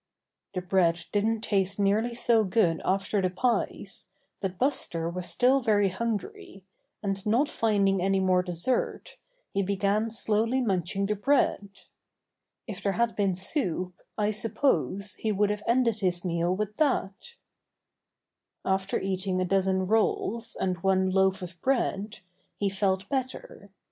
[0.55, 4.07] The bread didn't taste nearly so good after the pies,
[4.39, 6.65] but Buster was still very hungry,
[7.03, 9.17] and, not finding any more dessert,
[9.51, 11.69] he began slowly munching the bread.
[12.65, 15.49] If there had been soup, Buster Meets Little Girl Again 97 I suppose, he would
[15.51, 17.35] have ended his meal with that.
[18.65, 22.21] After eating a dozen rolls, and one loaf of bread,
[22.57, 23.69] he felt better.